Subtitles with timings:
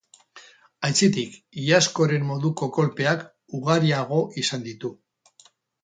[0.89, 3.29] Aitzitik, iazkoaren moduko kolpeak
[3.61, 4.97] ugariago izan ditu.